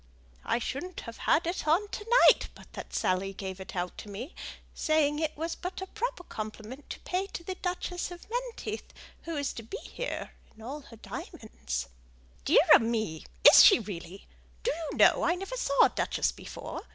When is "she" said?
13.63-13.77